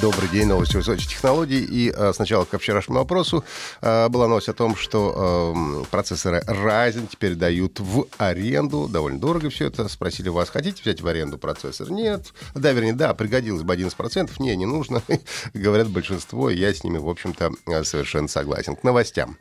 [0.00, 1.62] Добрый день, новости высоких технологий.
[1.62, 3.44] И а, сначала к вчерашнему вопросу.
[3.82, 8.88] А, была новость о том, что а, процессоры Ryzen теперь дают в аренду.
[8.88, 9.86] Довольно дорого все это.
[9.88, 11.90] Спросили вас, хотите взять в аренду процессор?
[11.90, 12.32] Нет.
[12.54, 14.30] Да, вернее, да, пригодилось бы 11%.
[14.38, 15.02] Не, не нужно.
[15.54, 17.52] Говорят большинство, я с ними, в общем-то,
[17.84, 18.76] совершенно согласен.
[18.76, 19.36] К новостям.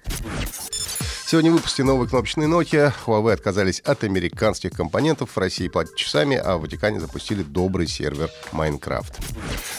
[1.25, 2.93] Сегодня в выпуске новые кнопочные Nokia.
[3.05, 5.31] Huawei отказались от американских компонентов.
[5.31, 9.13] В России платят часами, а в Ватикане запустили добрый сервер Minecraft.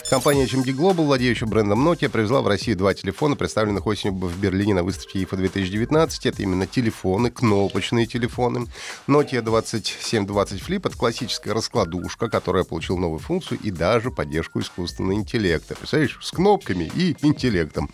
[0.08, 4.74] Компания HMD Global, владеющая брендом Nokia, привезла в Россию два телефона, представленных осенью в Берлине
[4.74, 6.26] на выставке IFA 2019.
[6.26, 8.66] Это именно телефоны, кнопочные телефоны.
[9.06, 15.76] Nokia 2720 Flip— это классическая раскладушка, которая получила новую функцию и даже поддержку искусственного интеллекта.
[15.76, 17.90] Представляешь, с кнопками и интеллектом.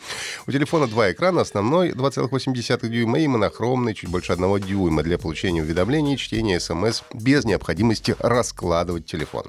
[0.46, 5.18] У телефона два экрана, основной 2,8 дюйма и монохромный монохромный, чуть больше одного дюйма для
[5.18, 9.44] получения уведомлений и чтения смс без необходимости раскладывать телефон.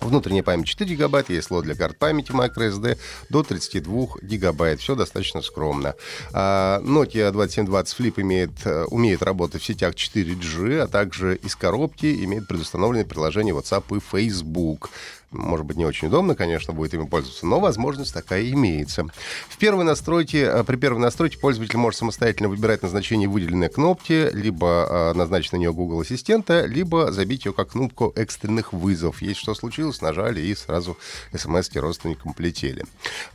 [0.00, 2.98] Внутренняя память 4 гигабайта, есть слот для карт памяти microSD
[3.30, 4.78] до 32 гигабайт.
[4.78, 5.96] Все достаточно скромно.
[6.32, 12.24] А, Nokia 2720 Flip имеет, э, умеет работать в сетях 4G, а также из коробки
[12.24, 14.90] имеет предустановленное приложение WhatsApp и Facebook
[15.30, 19.06] может быть, не очень удобно, конечно, будет ими пользоваться, но возможность такая имеется.
[19.48, 24.86] В первой настройке, э, при первой настройке пользователь может самостоятельно выбирать назначение выделенной кнопки, либо
[24.88, 29.20] э, назначить на нее Google Ассистента, либо забить ее как кнопку экстренных вызовов.
[29.20, 30.96] Есть что случилось, нажали и сразу
[31.34, 32.84] смс родственникам полетели.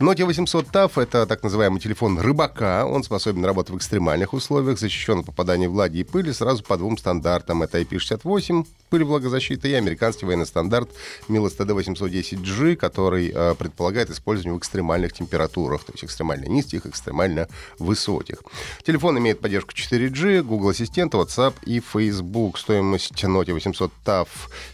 [0.00, 2.86] Nokia 800 TAF— это так называемый телефон рыбака.
[2.86, 6.98] Он способен работать в экстремальных условиях, защищен от попадания влаги и пыли сразу по двум
[6.98, 7.62] стандартам.
[7.62, 10.90] Это IP68, пыль влагозащита, и американский военный стандарт
[11.28, 17.48] MILOS TD 810G, который э, предполагает использование в экстремальных температурах, то есть экстремально низких, экстремально
[17.78, 18.42] высоких.
[18.84, 22.58] Телефон имеет поддержку 4G, Google Ассистент, WhatsApp и Facebook.
[22.58, 24.28] Стоимость Note 800 TAF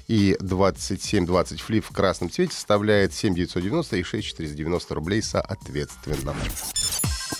[0.08, 6.34] и 2720 Flip в красном цвете составляет 7990 и 6490 рублей соответственно.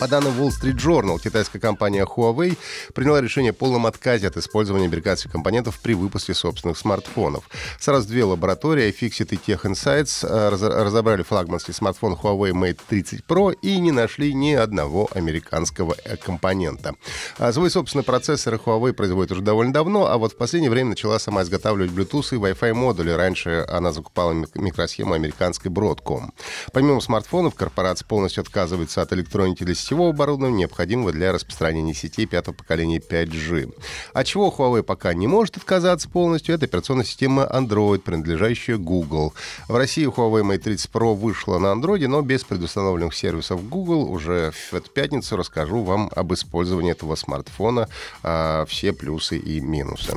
[0.01, 2.57] По данным Wall Street Journal, китайская компания Huawei
[2.95, 7.47] приняла решение о полном отказе от использования американских компонентов при выпуске собственных смартфонов.
[7.79, 13.53] Сразу две лаборатории, iFixit и Tech Insights, э, разобрали флагманский смартфон Huawei Mate 30 Pro
[13.61, 16.95] и не нашли ни одного американского э, компонента.
[17.37, 21.19] А свой собственный процессор Huawei производит уже довольно давно, а вот в последнее время начала
[21.19, 23.11] сама изготавливать Bluetooth и Wi-Fi модули.
[23.11, 26.29] Раньше она закупала микросхему американской Broadcom.
[26.73, 32.53] Помимо смартфонов, корпорация полностью отказывается от электроники для сетевого оборудования, необходимого для распространения сетей пятого
[32.53, 33.73] поколения 5G.
[34.13, 39.33] От чего Huawei пока не может отказаться полностью, это операционная система Android, принадлежащая Google.
[39.67, 44.09] В России Huawei Mate 30 Pro вышла на Android, но без предустановленных сервисов Google.
[44.09, 47.89] Уже в эту пятницу расскажу вам об использовании этого смартфона,
[48.23, 50.13] а, все плюсы и минусы.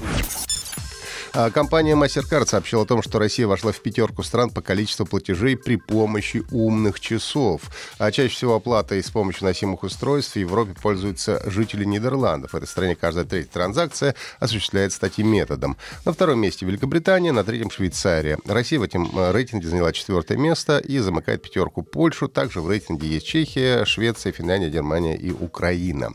[1.36, 5.56] А, компания MasterCard сообщила о том, что Россия вошла в пятерку стран по количеству платежей
[5.56, 7.62] при помощи умных часов.
[7.98, 12.52] А чаще всего оплатой с помощью носимых устройств в Европе пользуются жители Нидерландов.
[12.52, 15.76] В этой стране каждая третья транзакция осуществляется таким методом.
[16.04, 18.38] На втором месте Великобритания, на третьем Швейцария.
[18.46, 22.28] Россия в этом э, рейтинге заняла четвертое место и замыкает пятерку Польшу.
[22.28, 26.12] Также в рейтинге есть Чехия, Швеция, Финляндия, Германия и Украина.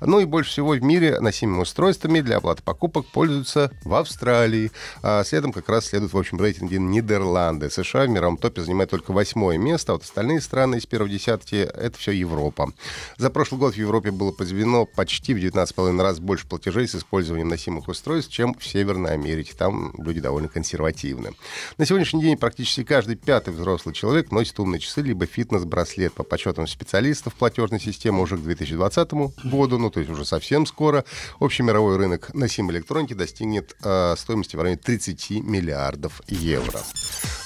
[0.00, 4.70] Ну и больше всего в мире носимыми устройствами для оплаты покупок пользуются в Австралии, Австралии.
[5.02, 7.70] А следом как раз следует в общем рейтинге Нидерланды.
[7.70, 11.54] США в мировом топе занимает только восьмое место, а вот остальные страны из первой десятки—
[11.56, 12.72] это все Европа.
[13.16, 17.48] За прошлый год в Европе было произведено почти в 19,5 раз больше платежей с использованием
[17.48, 19.52] носимых устройств, чем в Северной Америке.
[19.56, 21.32] Там люди довольно консервативны.
[21.78, 26.12] На сегодняшний день практически каждый пятый взрослый человек носит умные часы либо фитнес-браслет.
[26.12, 29.12] По подсчетам специалистов платежной системы уже к 2020
[29.44, 31.04] году, ну то есть уже совсем скоро,
[31.38, 36.80] общий мировой рынок носимой электроники достигнет э, стоимости стоимости в районе 30 миллиардов евро.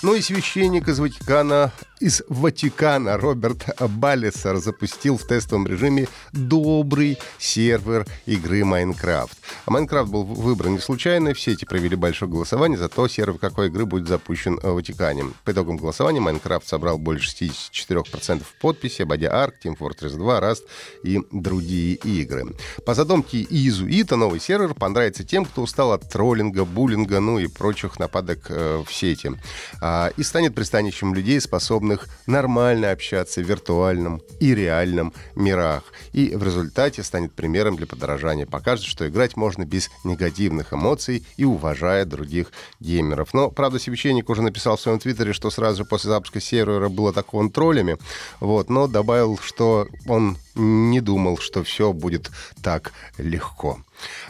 [0.03, 8.06] Ну и священник из Ватикана, из Ватикана Роберт Баллисер запустил в тестовом режиме добрый сервер
[8.26, 9.38] игры Майнкрафт.
[9.64, 13.69] А Майнкрафт был выбран не случайно, все эти провели большое голосование за то, сервер какой
[13.69, 15.25] игры будет запущен в Ватикане.
[15.44, 20.62] По итогам голосования Майнкрафт собрал больше 64% подписей, обойдя Ark, Team Fortress 2, Rust
[21.02, 22.55] и другие игры.
[22.85, 27.98] По задумке Иезуита новый сервер понравится тем, кто устал от троллинга, буллинга, ну и прочих
[27.98, 29.32] нападок э, в сети.
[29.81, 35.84] а, и станет пристанищем людей, способных нормально общаться в виртуальном и реальном мирах.
[36.12, 38.46] И в результате станет примером для подражания.
[38.46, 43.34] Покажет, что играть можно без негативных эмоций и уважая других геймеров.
[43.34, 47.50] Но, правда, священник уже написал в своем твиттере, что сразу после запуска сервера был атакован
[47.50, 47.99] троллями,
[48.40, 52.31] вот, но добавил, что он не думал, что все будет
[52.62, 53.79] так легко.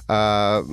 [0.09, 0.65] А,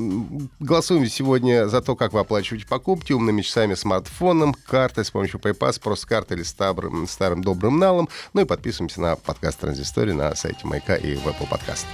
[0.60, 5.80] голосуем сегодня за то, как вы оплачиваете покупки умными часами, смартфоном, картой с помощью PayPass,
[5.82, 8.10] просто картой или старым, старым добрым налом.
[8.34, 11.86] Ну и подписываемся на подкаст Транзистории на сайте Майка и в Apple Podcast.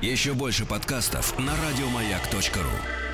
[0.00, 3.11] Еще больше подкастов на радиомаяк.ру